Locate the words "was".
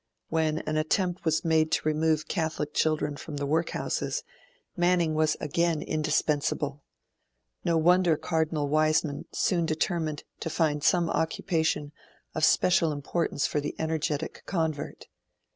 1.25-1.45, 5.13-5.37